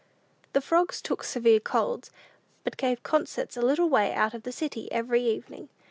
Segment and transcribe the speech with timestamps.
[0.53, 2.09] The frogs took severe colds,
[2.63, 5.69] but gave concerts a little way out of the city every evening.